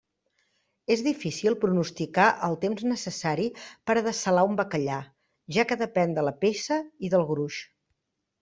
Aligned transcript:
És 0.93 1.01
difícil 1.07 1.55
pronosticar 1.65 2.25
el 2.47 2.57
temps 2.63 2.81
necessari 2.93 3.45
per 3.91 3.97
a 4.01 4.05
dessalar 4.09 4.47
un 4.53 4.57
bacallà, 4.63 4.97
ja 5.59 5.69
que 5.73 5.81
depèn 5.85 6.17
de 6.21 6.25
la 6.31 6.37
peça 6.47 6.83
i 7.09 7.17
del 7.17 7.29
gruix. 7.35 7.61